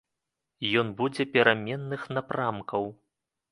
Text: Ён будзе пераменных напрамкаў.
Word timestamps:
Ён 0.81 0.87
будзе 1.01 1.27
пераменных 1.37 2.09
напрамкаў. 2.19 2.83